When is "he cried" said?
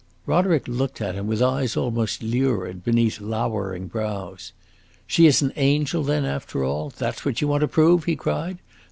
8.05-8.57